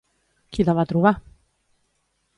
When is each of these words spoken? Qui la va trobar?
Qui 0.55 0.65
la 0.69 0.75
va 0.79 0.87
trobar? 0.93 1.13